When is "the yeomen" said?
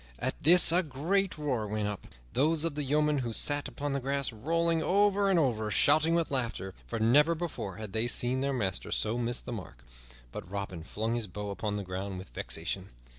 2.73-3.19